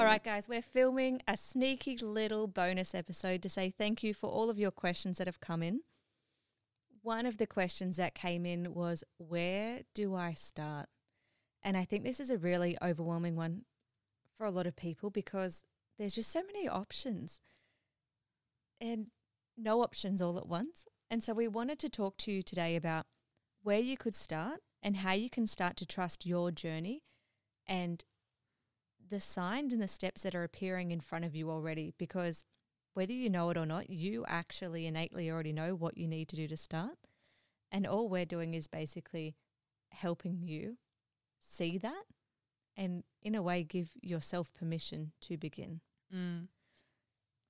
[0.00, 4.30] All right, guys, we're filming a sneaky little bonus episode to say thank you for
[4.30, 5.80] all of your questions that have come in.
[7.02, 10.88] One of the questions that came in was, Where do I start?
[11.62, 13.66] And I think this is a really overwhelming one
[14.38, 15.64] for a lot of people because
[15.98, 17.42] there's just so many options
[18.80, 19.08] and
[19.54, 20.86] no options all at once.
[21.10, 23.04] And so we wanted to talk to you today about
[23.62, 27.02] where you could start and how you can start to trust your journey
[27.66, 28.02] and
[29.10, 32.44] the signs and the steps that are appearing in front of you already because
[32.94, 36.36] whether you know it or not, you actually innately already know what you need to
[36.36, 36.96] do to start.
[37.70, 39.36] And all we're doing is basically
[39.90, 40.78] helping you
[41.40, 42.04] see that
[42.76, 45.80] and, in a way, give yourself permission to begin.
[46.14, 46.48] Mm.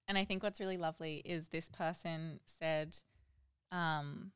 [0.08, 2.96] And I think what's really lovely is this person said,
[3.72, 4.32] um,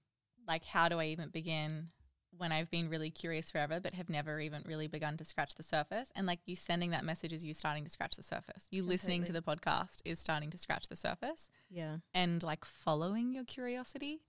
[0.47, 1.89] like, how do I even begin
[2.37, 5.63] when I've been really curious forever, but have never even really begun to scratch the
[5.63, 6.11] surface.
[6.15, 8.69] And like you sending that message is you starting to scratch the surface.
[8.71, 8.95] You Completely.
[8.95, 11.51] listening to the podcast is starting to scratch the surface.
[11.71, 11.99] Yeah.
[12.13, 14.21] And like following your curiosity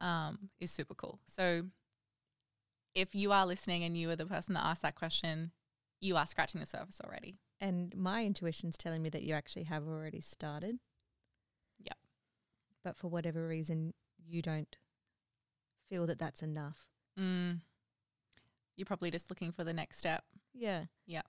[0.00, 1.20] um, is super cool.
[1.26, 1.64] So
[2.94, 5.52] if you are listening and you are the person that asked that question,
[6.00, 7.38] you are scratching the surface already.
[7.60, 10.78] And my intuition's telling me that you actually have already started.
[11.78, 11.92] Yeah.
[12.82, 13.92] But for whatever reason,
[14.26, 14.76] you don't
[15.88, 16.88] feel that that's enough.
[17.20, 17.60] Mm.
[18.76, 20.24] You're probably just looking for the next step.
[20.54, 20.84] Yeah.
[21.06, 21.22] Yeah.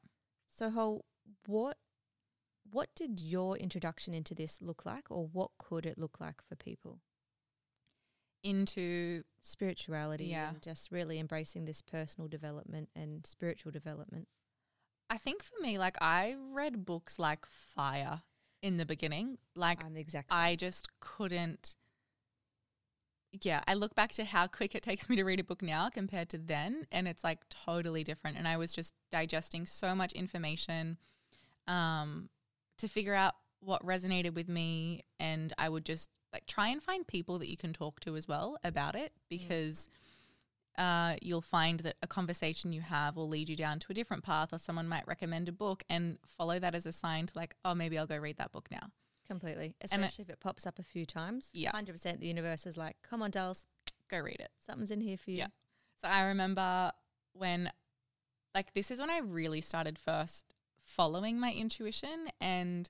[0.50, 1.06] So, Hol,
[1.46, 1.78] what
[2.70, 6.56] what did your introduction into this look like, or what could it look like for
[6.56, 7.00] people?
[8.44, 14.28] Into spirituality, yeah, and just really embracing this personal development and spiritual development.
[15.10, 18.22] I think for me, like I read books like fire
[18.62, 19.38] in the beginning.
[19.56, 20.32] Like I'm the exact.
[20.32, 21.76] I just couldn't
[23.32, 25.90] yeah, I look back to how quick it takes me to read a book now
[25.90, 28.38] compared to then, and it's like totally different.
[28.38, 30.98] And I was just digesting so much information
[31.68, 32.30] um,
[32.78, 37.08] to figure out what resonated with me, and I would just like try and find
[37.08, 39.88] people that you can talk to as well about it because.
[39.88, 39.98] Mm.
[40.78, 44.24] Uh, you'll find that a conversation you have will lead you down to a different
[44.24, 47.56] path, or someone might recommend a book and follow that as a sign to, like,
[47.66, 48.90] oh, maybe I'll go read that book now.
[49.32, 49.76] Completely.
[49.80, 51.52] Especially if it pops up a few times.
[51.54, 51.72] Yeah.
[51.72, 53.64] 100% the universe is like, come on, dolls.
[54.10, 54.50] Go read it.
[54.60, 55.38] Something's in here for you.
[55.38, 55.48] Yeah.
[56.02, 56.92] So I remember
[57.32, 57.72] when,
[58.54, 60.54] like, this is when I really started first
[60.84, 62.28] following my intuition.
[62.42, 62.90] And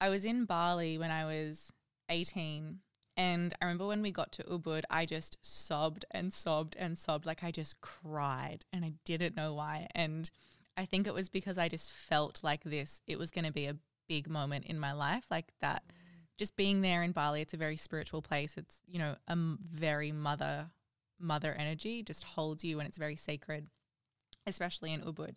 [0.00, 1.72] I was in Bali when I was
[2.08, 2.80] 18.
[3.16, 7.24] And I remember when we got to Ubud, I just sobbed and sobbed and sobbed.
[7.24, 9.86] Like, I just cried and I didn't know why.
[9.94, 10.28] And
[10.76, 13.66] I think it was because I just felt like this, it was going to be
[13.66, 13.76] a
[14.10, 15.84] big moment in my life like that
[16.36, 18.56] just being there in Bali it's a very spiritual place.
[18.56, 20.70] It's you know a m- very mother
[21.20, 23.68] mother energy just holds you and it's very sacred
[24.46, 25.36] especially in Ubud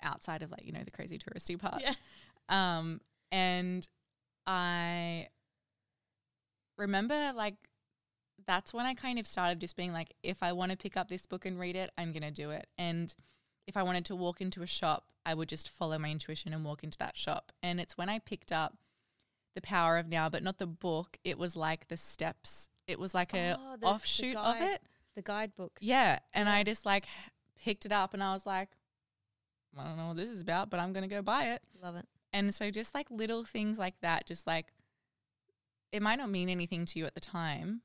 [0.00, 1.82] outside of like you know the crazy touristy parts.
[1.82, 2.78] Yeah.
[2.78, 3.00] um
[3.32, 3.88] and
[4.46, 5.28] I
[6.76, 7.56] remember like
[8.46, 11.08] that's when I kind of started just being like if I want to pick up
[11.08, 12.68] this book and read it I'm going to do it.
[12.76, 13.12] And
[13.68, 16.64] if I wanted to walk into a shop, I would just follow my intuition and
[16.64, 17.52] walk into that shop.
[17.62, 18.78] And it's when I picked up
[19.54, 22.70] The Power of Now, but not the book, it was like the steps.
[22.86, 24.82] It was like a oh, the, offshoot the guide, of it.
[25.16, 25.78] The guidebook.
[25.82, 26.18] Yeah.
[26.32, 26.54] And yeah.
[26.54, 27.04] I just like
[27.62, 28.70] picked it up and I was like,
[29.78, 31.62] I don't know what this is about, but I'm going to go buy it.
[31.82, 32.06] Love it.
[32.32, 34.72] And so just like little things like that, just like
[35.92, 37.82] it might not mean anything to you at the time,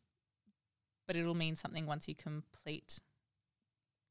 [1.07, 3.01] but it'll mean something once you complete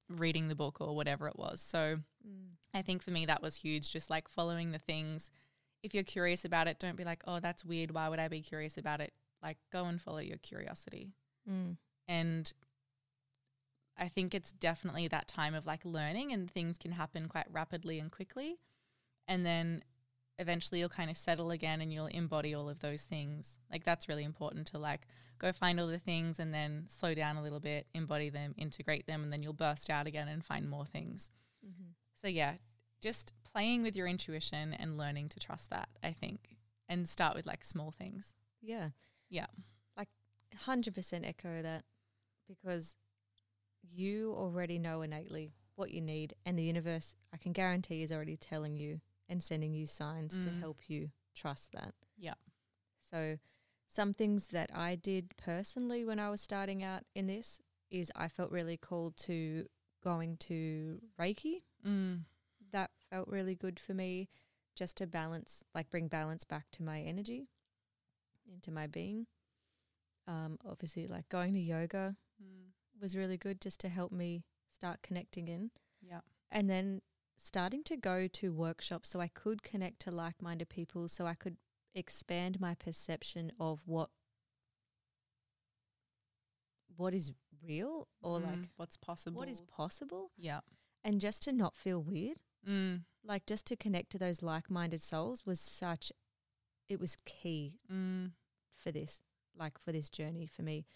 [0.08, 1.60] reading the book or whatever it was.
[1.60, 2.48] So mm.
[2.74, 5.30] I think for me that was huge, just like following the things.
[5.82, 7.90] If you're curious about it, don't be like, oh, that's weird.
[7.90, 9.12] Why would I be curious about it?
[9.42, 11.10] Like, go and follow your curiosity.
[11.50, 11.76] Mm.
[12.06, 12.52] And
[13.98, 17.98] I think it's definitely that time of like learning, and things can happen quite rapidly
[17.98, 18.58] and quickly.
[19.26, 19.82] And then
[20.38, 23.56] eventually you'll kind of settle again and you'll embody all of those things.
[23.70, 25.06] Like that's really important to like
[25.38, 29.06] go find all the things and then slow down a little bit, embody them, integrate
[29.06, 31.30] them, and then you'll burst out again and find more things.
[31.64, 31.90] Mm-hmm.
[32.20, 32.54] So yeah,
[33.00, 36.56] just playing with your intuition and learning to trust that, I think.
[36.88, 38.34] And start with like small things.
[38.60, 38.90] Yeah.
[39.28, 39.46] Yeah.
[39.96, 40.08] Like
[40.66, 41.84] 100% echo that
[42.46, 42.94] because
[43.82, 48.36] you already know innately what you need, and the universe, I can guarantee, is already
[48.36, 49.00] telling you
[49.32, 50.60] and sending you signs to Mm.
[50.60, 51.94] help you trust that.
[52.16, 52.34] Yeah.
[53.10, 53.38] So,
[53.88, 58.28] some things that I did personally when I was starting out in this is I
[58.28, 59.68] felt really called to
[60.02, 61.62] going to Reiki.
[61.84, 62.24] Mm.
[62.70, 64.28] That felt really good for me
[64.74, 67.48] just to balance, like bring balance back to my energy,
[68.50, 69.26] into my being.
[70.26, 72.72] Um, obviously, like going to yoga Mm.
[73.00, 75.70] was really good just to help me start connecting in.
[76.00, 76.20] Yeah.
[76.50, 77.02] And then
[77.44, 81.34] starting to go to workshops so I could connect to like minded people, so I
[81.34, 81.56] could
[81.94, 84.10] expand my perception of what
[86.96, 88.44] what is real or Mm.
[88.46, 89.38] like what's possible.
[89.38, 90.60] what is possible yeah.
[91.04, 93.04] and just to not feel weird Mm.
[93.24, 96.12] like just to connect to those like-minded souls was such
[96.88, 98.32] it was key Mm.
[98.74, 99.20] for this
[99.54, 100.86] like for this journey for me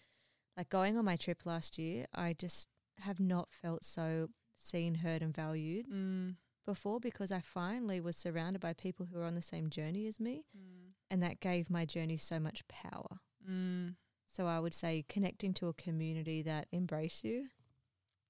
[0.57, 5.23] like going on my trip last year i just have not felt so seen heard
[5.23, 6.37] and valued Mm.
[6.65, 10.19] before because i finally was surrounded by people who were on the same journey as
[10.19, 10.93] me Mm.
[11.11, 13.97] and that gave my journey so much power Mm.
[14.27, 17.49] so i would say connecting to a community that embrace you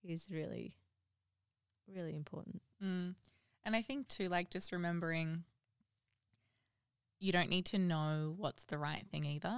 [0.02, 0.76] is really
[1.88, 3.14] really important Mm.
[3.64, 5.43] And I think too, like just remembering
[7.19, 9.49] you don't need to know what's the right thing either.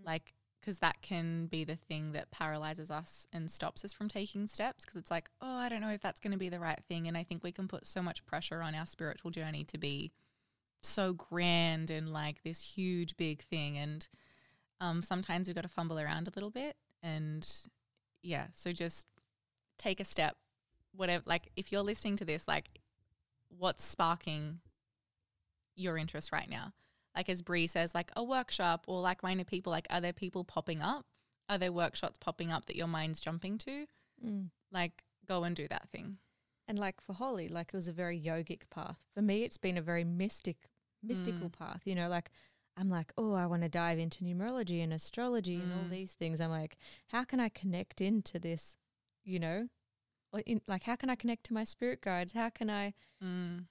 [0.00, 0.04] Mm.
[0.04, 0.34] Like,
[0.68, 4.84] because that can be the thing that paralyzes us and stops us from taking steps.
[4.84, 7.08] Because it's like, oh, I don't know if that's going to be the right thing.
[7.08, 10.12] And I think we can put so much pressure on our spiritual journey to be
[10.82, 13.78] so grand and like this huge, big thing.
[13.78, 14.06] And
[14.78, 16.76] um, sometimes we've got to fumble around a little bit.
[17.02, 17.48] And
[18.22, 19.06] yeah, so just
[19.78, 20.36] take a step
[20.94, 22.80] whatever like if you're listening to this like
[23.56, 24.58] what's sparking
[25.76, 26.72] your interest right now
[27.18, 30.44] like as Bree says like a workshop or like minded people like are there people
[30.44, 31.04] popping up
[31.48, 33.86] are there workshops popping up that your mind's jumping to
[34.72, 36.18] like go and do that thing
[36.68, 38.98] And like for Holly, like it was a very yogic path.
[39.14, 40.58] For me, it's been a very mystic,
[41.02, 41.58] mystical Mm.
[41.58, 41.80] path.
[41.86, 42.30] You know, like
[42.76, 45.90] I'm like, oh, I want to dive into numerology and astrology and all Mm.
[45.96, 46.40] these things.
[46.40, 46.76] I'm like,
[47.14, 48.76] how can I connect into this?
[49.24, 49.68] You know,
[50.44, 52.32] in, like how can I connect to my spirit guides?
[52.34, 52.92] How can I
[53.24, 53.64] mm.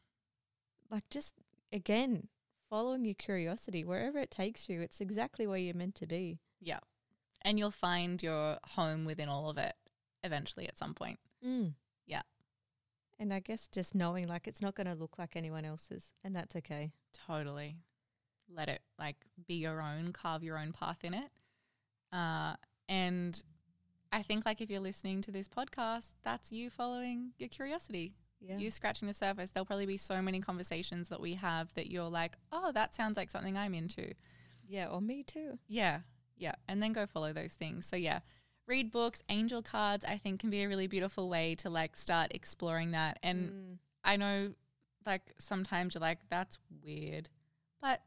[0.89, 1.35] like just
[1.71, 2.29] again
[2.69, 4.81] following your curiosity wherever it takes you?
[4.81, 6.39] It's exactly where you're meant to be.
[6.61, 6.79] yeah
[7.43, 9.75] and you'll find your home within all of it
[10.23, 11.73] eventually at some point Mm.
[12.07, 12.23] Yeah.
[13.19, 16.35] And I guess just knowing like it's not going to look like anyone else's, and
[16.35, 16.91] that's okay.
[17.27, 17.77] Totally.
[18.49, 19.17] Let it like
[19.47, 21.29] be your own, carve your own path in it.
[22.11, 22.55] Uh,
[22.89, 23.41] and
[24.11, 28.13] I think like if you're listening to this podcast, that's you following your curiosity.
[28.39, 28.57] Yeah.
[28.57, 29.49] You scratching the surface.
[29.49, 33.17] There'll probably be so many conversations that we have that you're like, oh, that sounds
[33.17, 34.13] like something I'm into.
[34.67, 34.87] yeah.
[34.87, 35.57] Or me too.
[35.67, 35.99] Yeah.
[36.37, 36.53] Yeah.
[36.67, 37.85] And then go follow those things.
[37.87, 38.19] So yeah.
[38.67, 42.31] Read books, angel cards, I think can be a really beautiful way to like start
[42.35, 43.17] exploring that.
[43.23, 43.77] And Mm.
[44.03, 44.53] I know
[45.05, 47.29] like sometimes you're like, that's weird.
[47.81, 48.01] But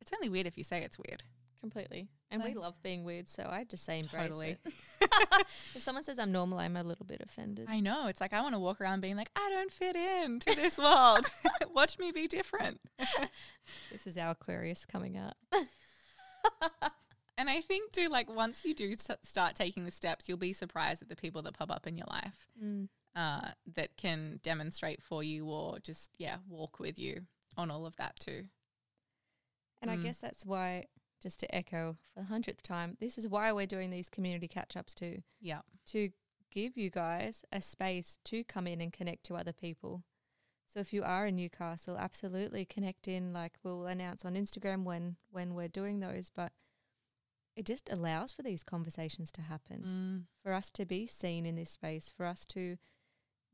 [0.00, 1.22] it's only weird if you say it's weird.
[1.58, 2.08] completely.
[2.34, 4.56] And we love being weird, so I just say embrace Totally.
[4.64, 4.74] it.
[5.74, 7.66] if someone says I'm normal, I'm a little bit offended.
[7.68, 8.06] I know.
[8.08, 10.78] It's like I want to walk around being like, I don't fit in to this
[10.78, 11.28] world.
[11.74, 12.80] Watch me be different.
[13.92, 15.34] this is our Aquarius coming out.
[17.36, 20.52] And I think too, like once you do st- start taking the steps, you'll be
[20.52, 22.88] surprised at the people that pop up in your life Mm.
[23.16, 27.22] uh, that can demonstrate for you or just yeah walk with you
[27.56, 28.44] on all of that too.
[29.82, 30.04] And I Mm.
[30.04, 30.86] guess that's why,
[31.24, 34.76] just to echo for the hundredth time, this is why we're doing these community catch
[34.76, 35.22] ups too.
[35.40, 35.62] Yeah.
[35.86, 36.10] to
[36.52, 40.04] give you guys a space to come in and connect to other people.
[40.68, 43.32] So if you are in Newcastle, absolutely connect in.
[43.32, 46.52] Like we'll announce on Instagram when when we're doing those, but
[47.56, 50.26] it just allows for these conversations to happen, Mm.
[50.42, 52.76] for us to be seen in this space, for us to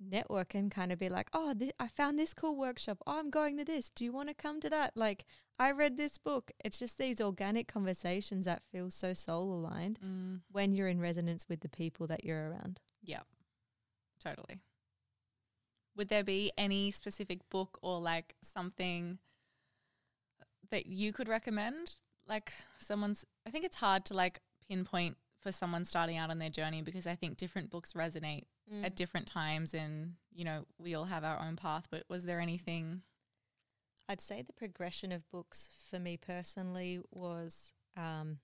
[0.01, 2.99] network and kind of be like, oh, th- I found this cool workshop.
[3.07, 3.91] Oh, I'm going to this.
[3.91, 4.97] Do you want to come to that?
[4.97, 5.27] Like,
[5.59, 6.51] I read this book.
[6.65, 10.41] It's just these organic conversations that feel so soul aligned Mm.
[10.51, 12.81] when you're in resonance with the people that you're around.
[13.03, 13.23] Yeah,
[14.25, 14.61] totally.
[15.97, 19.19] Would there be any specific book or like something
[20.71, 21.97] that you could recommend?
[22.27, 26.51] Like someone's, I think it's hard to like pinpoint for someone starting out on their
[26.51, 28.85] journey because I think different books resonate Mm.
[28.85, 31.87] at different times and, you know, we all have our own path.
[31.91, 33.03] But was there anything?
[34.09, 38.39] I'd say the progression of books for me personally was um,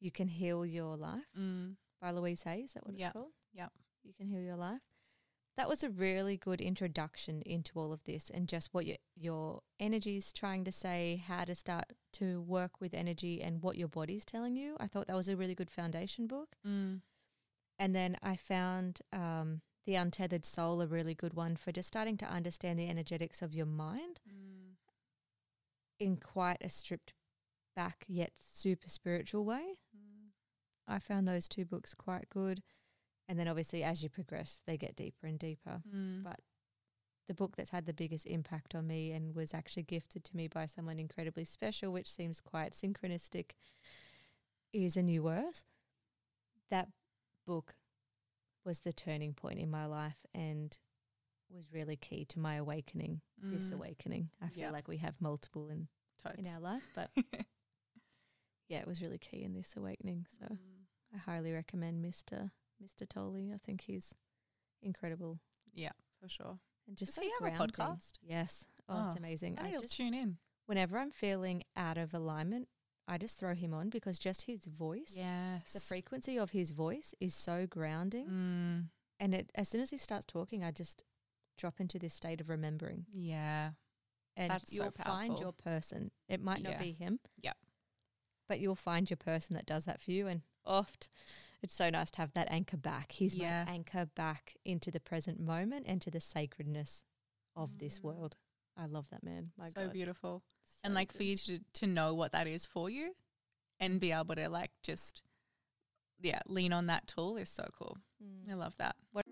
[0.00, 1.76] You Can Heal Your Life Mm.
[2.00, 2.60] by Louise Hay.
[2.60, 3.32] Is that what Yep, it's called?
[3.52, 3.72] yep.
[4.04, 4.82] You Can Heal Your Life.
[5.56, 9.62] That was a really good introduction into all of this and just what your your
[9.80, 14.24] energy's trying to say, how to start to work with energy and what your body's
[14.24, 14.76] telling you.
[14.78, 16.54] I thought that was a really good foundation book.
[16.64, 17.00] Mm.
[17.78, 22.16] And then I found um, The Untethered Soul a really good one for just starting
[22.18, 24.74] to understand the energetics of your mind Mm.
[26.00, 27.12] in quite a stripped
[27.76, 29.78] back yet super spiritual way.
[29.96, 30.30] Mm.
[30.86, 32.62] I found those two books quite good.
[33.28, 35.82] And then obviously as you progress, they get deeper and deeper.
[35.94, 36.24] Mm.
[36.24, 36.40] But
[37.28, 40.48] the book that's had the biggest impact on me and was actually gifted to me
[40.48, 43.50] by someone incredibly special, which seems quite synchronistic,
[44.72, 45.64] is A New Earth.
[46.70, 46.88] That
[47.48, 47.74] book
[48.64, 50.76] was the turning point in my life and
[51.50, 53.72] was really key to my awakening, this Mm.
[53.76, 54.30] awakening.
[54.40, 54.70] I feel Yeah.
[54.70, 55.88] like we have multiple in,
[56.36, 57.10] in our life, but
[58.68, 60.26] yeah, it was really key in this awakening.
[60.38, 60.84] So Mm.
[61.14, 62.50] I highly recommend Mr.
[62.82, 63.08] Mr.
[63.08, 63.50] Tolle.
[63.54, 64.14] I think he's
[64.82, 65.40] incredible
[65.72, 66.60] Yeah, for sure.
[66.86, 68.18] and just Does so he have a podcast?
[68.22, 68.66] Yes.
[68.88, 69.58] Oh, it's Oh, amazing.
[69.58, 70.38] I I'll just tune in.
[70.66, 72.68] whenever I'm feeling out of alignment,
[73.08, 75.72] I just throw him on because just his voice, Yes.
[75.72, 78.28] the frequency of his voice is so grounding.
[78.28, 78.90] Mm.
[79.18, 81.04] And it as soon as he starts talking, I just
[81.56, 83.06] drop into this state of remembering.
[83.10, 83.72] Yeah.
[84.36, 86.10] And That's you'll find your person.
[86.28, 86.82] It might not Yeah.
[86.82, 87.18] be him.
[87.42, 87.56] Yep.
[88.46, 90.26] But you'll find your person that does that for you.
[90.28, 91.08] And oft
[91.62, 93.10] it's so nice to have that anchor back.
[93.12, 93.64] He's Yeah.
[93.64, 97.02] my anchor back into the present moment and to the sacredness
[97.56, 98.02] of this Mm.
[98.04, 98.36] world.
[98.78, 99.50] I love that man.
[99.58, 99.92] My so God.
[99.92, 100.42] beautiful.
[100.64, 103.14] So and like for you to to know what that is for you
[103.80, 105.22] and be able to like just
[106.20, 107.98] yeah, lean on that tool is so cool.
[108.22, 108.50] Mm.
[108.50, 108.96] I love that.
[109.12, 109.24] What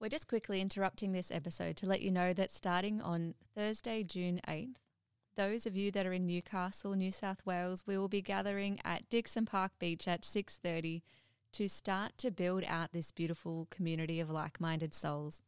[0.00, 4.40] We're just quickly interrupting this episode to let you know that starting on Thursday, June
[4.48, 4.76] 8th,
[5.34, 9.08] those of you that are in Newcastle, New South Wales, we will be gathering at
[9.08, 11.02] Dixon Park Beach at 6:30
[11.52, 15.42] to start to build out this beautiful community of like-minded souls.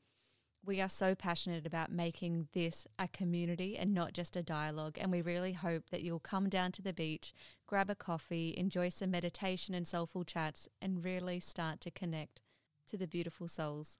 [0.66, 5.12] We are so passionate about making this a community and not just a dialogue, and
[5.12, 7.34] we really hope that you'll come down to the beach,
[7.66, 12.40] grab a coffee, enjoy some meditation and soulful chats, and really start to connect
[12.88, 13.98] to the beautiful souls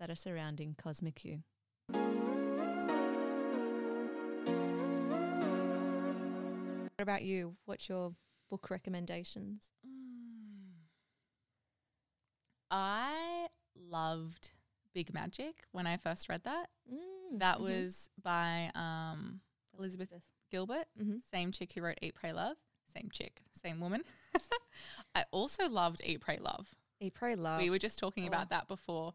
[0.00, 1.42] that are surrounding Cosmic You.
[6.96, 7.56] What about you?
[7.66, 8.14] What's your
[8.48, 9.70] book recommendations?
[9.86, 10.86] Mm.
[12.70, 14.52] I loved
[14.96, 16.70] Big Magic when I first read that.
[16.90, 17.60] Mm, That mhm.
[17.60, 19.40] was by um,
[19.78, 20.08] Elizabeth
[20.50, 21.20] Gilbert, Mhm.
[21.30, 22.56] same chick who wrote Eat, Pray, Love.
[22.94, 24.04] Same chick, same woman.
[25.14, 26.74] I also loved Eat, Pray, Love.
[26.98, 27.60] Eat, Pray, Love.
[27.60, 28.28] We were just talking Oh.
[28.28, 29.12] about that before.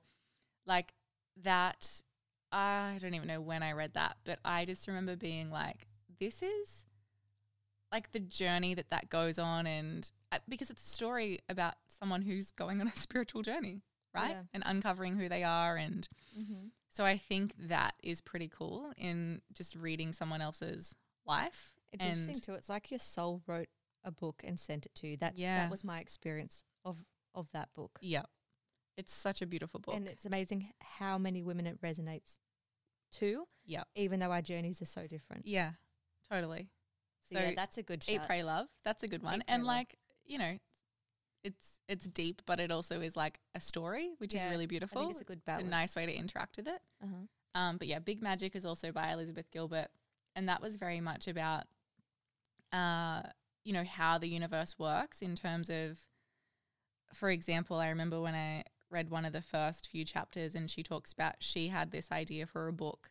[0.67, 0.93] Like
[1.38, 2.03] that,
[2.51, 5.88] I don't even know when I read that, but I just remember being like,
[6.19, 6.85] this is
[7.91, 9.65] like the journey that that goes on.
[9.65, 13.81] And uh, because it's a story about someone who's going on a spiritual journey,
[14.13, 14.31] right?
[14.31, 14.41] Yeah.
[14.53, 15.75] And uncovering who they are.
[15.77, 16.67] And mm-hmm.
[16.89, 21.73] so I think that is pretty cool in just reading someone else's life.
[21.91, 22.53] It's and interesting too.
[22.53, 23.69] It's like your soul wrote
[24.03, 25.17] a book and sent it to you.
[25.17, 25.63] That's Yeah.
[25.63, 26.97] that was my experience of
[27.33, 27.97] of that book.
[28.01, 28.23] Yeah.
[28.97, 29.95] It's such a beautiful book.
[29.95, 32.37] And it's amazing how many women it resonates
[33.13, 33.83] to, yeah.
[33.95, 35.45] even though our journeys are so different.
[35.47, 35.71] Yeah.
[36.29, 36.69] Totally.
[37.31, 38.67] So, yeah, that's a good Eat, pray, love.
[38.83, 39.35] That's a good one.
[39.35, 39.75] Eat, Pray, and Love.
[39.75, 40.57] like you know,
[41.43, 44.67] it's it's deep, but it also is like a story, which is Yeah, really I
[44.67, 45.01] beautiful.
[45.01, 46.81] think it's a good It's a nice way to interact with it.
[47.03, 47.60] Uh-huh.
[47.60, 49.89] Um, but yeah, Big Magic is also by Elizabeth Gilbert,
[50.36, 51.65] and that was very much about,
[52.71, 53.24] uh,
[53.63, 56.00] you know, how the universe works in terms of,
[57.13, 60.83] for example, I remember when I read one of the first few chapters, and she
[60.83, 63.10] talks about she had this idea for a book,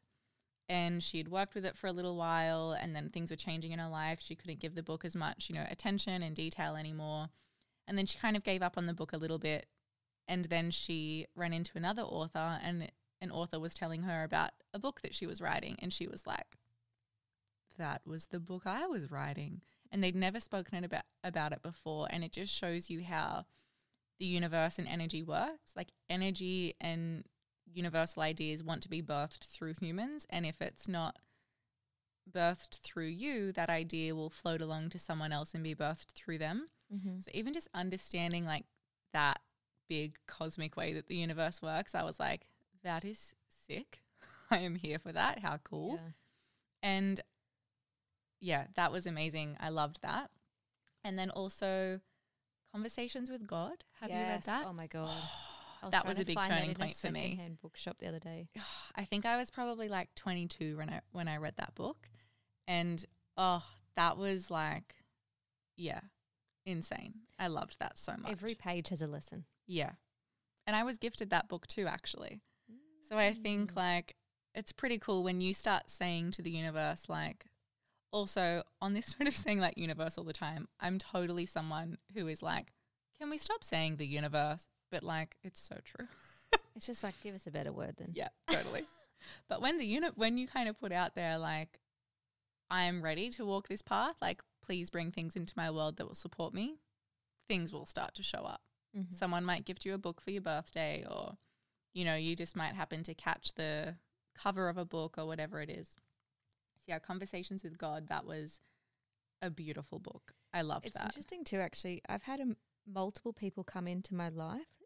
[0.69, 3.73] and she had worked with it for a little while, and then things were changing
[3.73, 4.21] in her life.
[4.23, 7.29] She couldn't give the book as much, you know, attention and detail anymore,
[7.87, 9.67] and then she kind of gave up on the book a little bit,
[10.29, 14.79] and then she ran into another author, and an author was telling her about a
[14.79, 16.57] book that she was writing and she was like
[17.79, 19.63] that was the book I was writing.
[19.91, 23.47] And they'd never spoken about about it before and it just shows you how
[24.19, 25.73] the universe and energy works.
[25.75, 27.25] Like energy and
[27.73, 31.17] universal ideas want to be birthed through humans and if it's not
[32.31, 36.39] birthed through you that idea will float along to someone else and be birthed through
[36.39, 37.21] them Mm-hmm.
[37.21, 38.65] so even just understanding like
[39.13, 39.41] that
[39.89, 42.47] big cosmic way that the universe works, I was like,
[42.83, 43.35] that is
[43.67, 44.03] sick.
[44.51, 45.39] I am here for that.
[45.39, 46.01] How cool.
[46.03, 46.11] Yeah.
[46.83, 47.21] And
[48.41, 49.57] yeah, that was amazing.
[49.61, 50.31] I loved that.
[51.05, 52.01] And then also
[52.73, 53.85] Conversations with God.
[54.01, 54.65] Have you read that?
[54.67, 55.11] Oh my god.
[55.83, 57.23] I that was a big turning point for me.
[57.23, 58.49] secondhand bookshop the other day.
[58.95, 62.09] I think I was probably like 22 when I when I read that book,
[62.69, 63.05] and
[63.37, 63.65] oh,
[63.97, 64.95] that was like,
[65.77, 66.01] yeah,
[66.67, 67.15] insane.
[67.39, 68.31] I loved that so much.
[68.33, 69.45] Every page has a lesson.
[69.67, 69.93] yeah,
[70.67, 72.41] and I was gifted that book too, actually.
[73.09, 73.77] So I think Mm.
[73.77, 74.17] like
[74.55, 77.47] it's pretty cool when you start saying to the universe like.
[78.13, 82.27] Also, on this sort of saying like universe all the time, I'm totally someone who
[82.27, 82.73] is like,
[83.21, 84.67] can we stop saying the universe?
[84.91, 86.09] But like, it's so true.
[86.77, 88.13] It's just like give us a better word then.
[88.15, 88.85] Yeah, totally.
[89.49, 91.79] but when the unit, when you kind of put out there, like,
[92.71, 96.07] I am ready to walk this path, like, please bring things into my world that
[96.07, 96.79] will support me,
[97.49, 98.63] things will start to show up.
[98.97, 99.17] Mhm.
[99.17, 101.37] Someone might gift you a book for your birthday, or,
[101.93, 103.99] you know, you just might happen to catch the
[104.33, 105.97] cover of a book or whatever it is.
[106.79, 108.61] So, yeah, Conversations with God, that was
[109.43, 110.35] a beautiful book.
[110.53, 111.07] I loved It's that.
[111.07, 111.59] interesting too.
[111.59, 112.41] Actually, I've had
[112.87, 114.81] multiple people come into my life,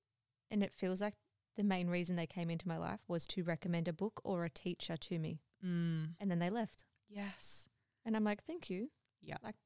[0.51, 1.17] and it feels like
[1.57, 4.51] the main reason they came into my life was to recommend a book or a
[4.51, 6.87] teacher to me, Mm, and then they left.
[7.07, 7.69] yes.
[8.07, 8.91] And I'm like, thank you.
[9.23, 9.39] Yeah.
[9.43, 9.57] Like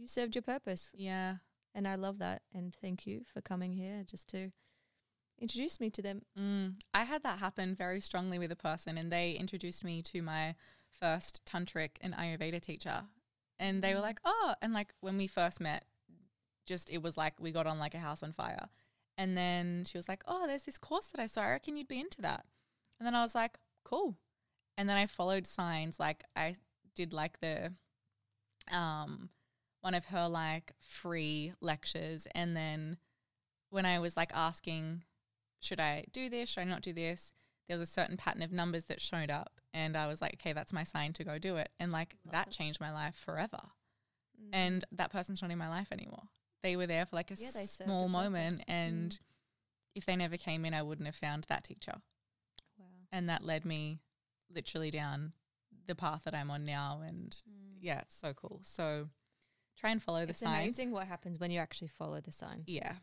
[0.00, 0.90] you served your purpose.
[0.94, 1.36] Yeah.
[1.74, 2.42] And I love that.
[2.54, 4.50] And thank you for coming here just to
[5.40, 6.22] introduce me to them.
[6.38, 10.22] Mm, I had that happen very strongly with a person, and they introduced me to
[10.22, 10.54] my
[10.88, 13.04] first tantric and Ayurveda teacher.
[13.58, 14.04] And they were Mm.
[14.10, 15.84] like, oh, and like when we first met,
[16.66, 18.68] just it was like we got on like a house on fire.
[19.16, 21.42] And then she was like, oh, there's this course that I saw.
[21.42, 22.46] I reckon you'd be into that.
[22.98, 24.16] And then I was like, cool.
[24.78, 26.00] And then I followed signs.
[26.00, 26.56] Like I
[26.94, 27.74] did like the,
[28.72, 29.28] um,
[29.80, 32.26] one of her like free lectures.
[32.34, 32.98] And then
[33.70, 35.04] when I was like asking,
[35.60, 36.50] should I do this?
[36.50, 37.32] Should I not do this?
[37.68, 39.60] There was a certain pattern of numbers that showed up.
[39.72, 41.70] And I was like, okay, that's my sign to go do it.
[41.78, 42.52] And like Love that it.
[42.52, 43.60] changed my life forever.
[44.42, 44.48] Mm.
[44.52, 46.24] And that person's not in my life anymore.
[46.62, 48.54] They were there for like a Yeah, they served a small moment.
[48.58, 48.64] purpose.
[48.68, 49.18] And Mm.
[49.94, 52.02] if they never came in, I wouldn't have found that teacher.
[52.76, 52.86] wow.
[53.12, 54.00] And that led me
[54.50, 55.32] literally down
[55.86, 57.00] the path that I'm on now.
[57.06, 57.78] And Mm.
[57.80, 58.60] yeah, it's so cool.
[58.64, 59.08] So
[59.76, 60.58] try and follow the It's signs.
[60.58, 62.64] amazing what happens when you actually follow the signs.
[62.66, 62.94] Yeah.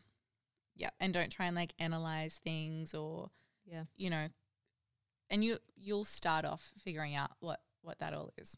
[0.74, 0.90] Yeah.
[1.00, 3.30] And don't try and like analyze things or,
[3.64, 3.84] Yeah.
[3.96, 4.28] you know,
[5.30, 8.56] and you you'll start off figuring out what what that all is.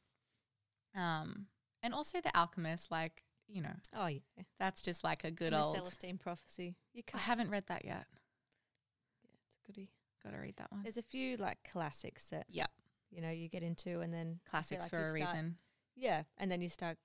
[0.94, 1.46] Um
[1.82, 4.20] and also the alchemist like, you know, Oh yeah.
[4.58, 6.76] that's just like a good And old Celestine prophecy.
[6.92, 7.22] You I can't.
[7.22, 8.06] haven't read that yet.
[9.22, 9.90] Yeah, it's a goodie.
[10.22, 10.82] Got to read that one.
[10.82, 12.66] There's a few like classics that Yeah.
[13.10, 15.56] you know you get into, and then Classics like for a start- reason.
[15.96, 16.98] Yeah, and then you start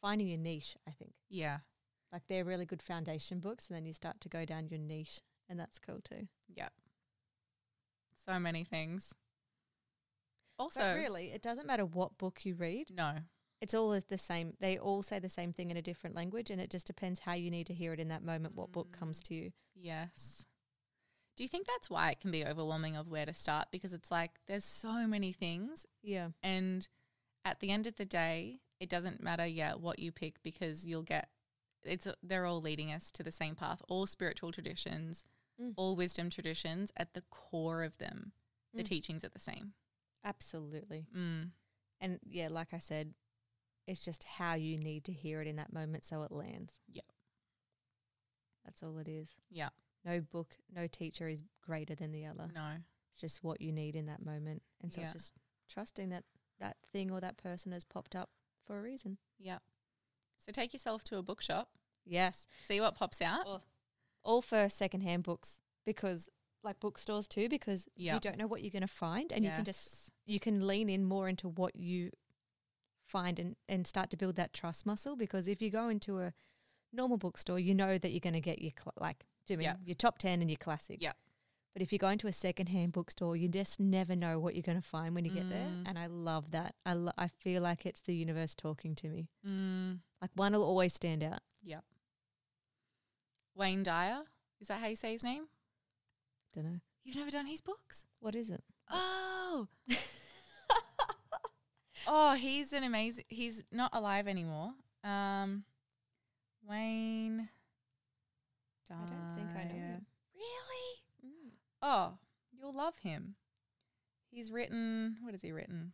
[0.00, 0.76] finding your niche.
[0.86, 1.60] I think Yeah.
[2.12, 5.20] like they're really good foundation books, and then you start to go down your niche,
[5.48, 6.28] and that's cool too.
[6.48, 6.68] Yeah.
[8.24, 9.12] So many things.
[10.58, 13.18] Also, but really, it doesn't matter what book you read; no.
[13.60, 14.54] it's all the same.
[14.60, 17.34] They all say the same thing in a different language, and it just depends how
[17.34, 18.54] you need to hear it in that moment.
[18.56, 19.24] What book comes Mm.
[19.28, 19.52] to you?
[19.74, 20.46] Yes.
[21.36, 23.68] Do you think that's why it can be overwhelming of where to start?
[23.70, 26.88] Because it's like there's so many things, Yeah, and
[27.44, 31.02] at the end of the day, it doesn't matter yet what you pick because you'll
[31.02, 31.28] get
[31.84, 33.80] it's they're all leading us to the same path.
[33.88, 35.24] All spiritual traditions,
[35.60, 35.74] Mm.
[35.76, 38.32] all wisdom traditions, at the core of them,
[38.74, 38.86] the Mm.
[38.86, 39.74] teachings are the same.
[40.24, 41.06] absolutely.
[41.14, 41.52] Mm.
[42.00, 43.14] And yeah, like I said,
[43.86, 46.78] it's just how you need to hear it in that moment so it lands.
[46.88, 47.06] Yep.
[48.64, 49.36] That's all it is.
[49.50, 49.70] Yeah.
[50.04, 52.48] No book, no teacher is greater than the other.
[52.54, 52.76] No.
[53.12, 54.62] It's just what you need in that moment.
[54.80, 55.06] And so Yeah.
[55.06, 55.32] it's just
[55.68, 56.24] trusting that
[56.58, 58.30] that thing or that person has popped up
[58.68, 59.18] for a reason.
[59.38, 59.58] Yeah.
[60.46, 61.70] So take yourself to a bookshop,
[62.06, 62.46] Yes.
[62.64, 63.62] see what pops out.
[64.22, 66.28] All for secondhand books because
[66.62, 68.14] like bookstores too, because Yeah.
[68.14, 70.88] you don't know what you're going to find and you can just you can lean
[70.88, 72.10] in more into what you
[73.06, 76.34] find and, and start to build that trust muscle because if you go into a
[76.92, 79.76] normal bookstore you know that you're going to get your cl- like doing Yeah.
[79.84, 81.12] your top 10 and your classic Yeah.
[81.78, 84.80] But if you go into a secondhand bookstore you just never know what you're going
[84.82, 85.88] to find when you get there Mm.
[85.88, 89.28] and i love that I, lo- I feel like it's the universe talking to me
[89.46, 90.00] Mm.
[90.20, 91.84] like one will always stand out Yep.
[93.54, 94.22] Wayne Dyer.
[94.60, 95.44] Is that how you say his name?
[96.52, 98.06] don't know You've never done his books?
[98.18, 99.68] what is it Oh.
[102.08, 103.24] oh, he's an amazing.
[103.28, 104.72] He's not alive anymore.
[105.04, 105.64] Um,
[106.68, 107.48] Wayne.
[108.90, 110.06] i don't think i know him.
[110.34, 110.97] Really?
[111.82, 112.14] Oh,
[112.52, 113.36] you'll love him.
[114.30, 115.16] He's written.
[115.22, 115.92] What has he written?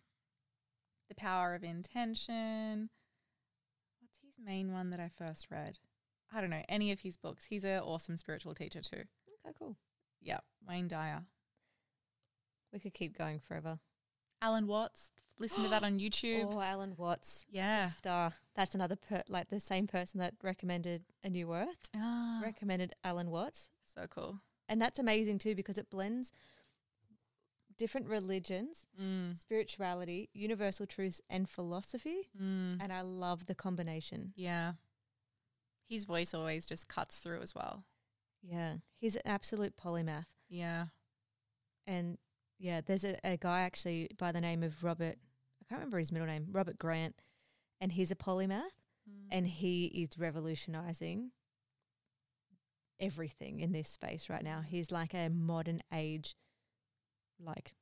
[1.08, 2.90] The Power of Intention.
[4.00, 5.78] What's his main one that I first read?
[6.34, 7.44] I don't know any of his books.
[7.44, 9.02] He's an awesome spiritual teacher too.
[9.46, 9.76] okay cool
[10.20, 11.20] Yeah, Wayne Dyer.
[12.72, 13.78] we could keep going forever
[14.42, 15.10] Alan Watts.
[15.38, 16.48] Listen to that on YouTube.
[16.54, 17.90] oh alan watts Yeah.
[17.98, 18.32] Star.
[18.56, 21.88] That's another per- like the same person that recommended A New Earth.
[21.94, 23.68] Ah, Recommended Alan Watts.
[23.84, 24.40] so cool.
[24.68, 26.32] And that's amazing too because it blends
[27.76, 29.38] different religions, Mm.
[29.38, 32.28] spirituality, universal truths, and philosophy.
[32.40, 32.78] Mm.
[32.80, 34.32] And I love the combination.
[34.36, 34.74] Yeah.
[35.88, 37.84] His voice always just cuts through as well.
[38.42, 40.26] Yeah, he's an absolute polymath.
[40.48, 40.86] Yeah.
[41.86, 42.18] And
[42.58, 45.16] yeah, there's a, a guy actually by the name of Robert.
[45.60, 46.46] I can't remember his middle name.
[46.52, 47.16] Robert Grant,
[47.80, 48.70] and he's a polymath,
[49.10, 49.28] Mm.
[49.32, 51.32] and he is revolutionizing
[53.00, 54.60] everything in this space right now.
[54.60, 56.36] He's like a modern age,
[57.44, 57.74] like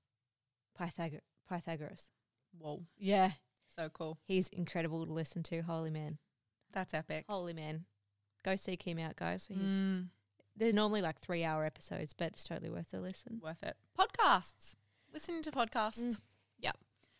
[0.79, 2.11] Pythagor- Pythagoras.
[2.59, 2.83] Whoa.
[2.98, 3.33] Yeah,
[3.68, 4.18] So cool.
[4.25, 5.62] he's incredible to listen to.
[5.62, 6.18] Holy man,
[6.72, 7.25] That's epic.
[7.29, 7.85] holy man.
[8.44, 9.46] Go seek him out, guys.
[9.46, 10.09] He's, Mm.
[10.57, 13.40] They're normally like three hour episodes, but it's totally worth the listen.
[13.42, 13.77] Worth it.
[13.98, 14.75] Podcasts.
[15.12, 16.05] Listening to podcasts.
[16.05, 16.20] Mm.
[16.59, 16.72] Yeah.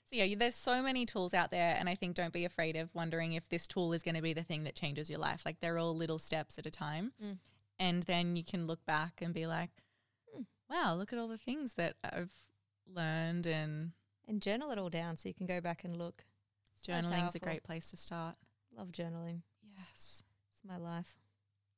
[0.05, 2.95] So yeah, there's so many tools out there, and I think don't be afraid of
[2.95, 5.47] wondering if this tool is going to be the thing that changes your life.
[5.47, 7.39] Like they're all little steps at a time, Mm.
[7.79, 9.71] And then you can look back and be like,
[10.33, 10.43] Hmm.
[10.69, 12.33] "Wow, look at all the things that I've
[12.87, 13.93] learned." And
[14.29, 16.25] And journal it all down so you can go back and look.
[16.77, 18.37] So journaling's a great place to start.
[18.77, 19.43] Love journaling.
[19.77, 20.23] Yes.
[20.55, 21.17] It's my life.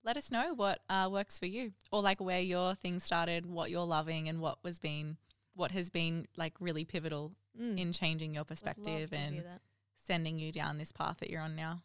[0.02, 3.70] Let us know what uh, works for you, or like where your thing started, what
[3.70, 5.16] you're loving, and what was been,
[5.54, 7.78] what has been like really pivotal Mm.
[7.78, 9.44] in changing your perspective and
[9.96, 11.82] sending you down this path that you're on now.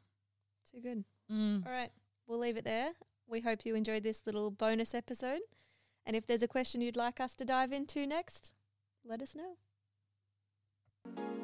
[0.71, 1.05] Too good.
[1.31, 1.63] Mm.
[1.65, 1.91] All right,
[2.25, 2.91] we'll leave it there.
[3.29, 5.41] We hope you enjoyed this little bonus episode.
[6.03, 8.51] And if there's a question you'd like us to dive into next,
[9.05, 11.38] let us know.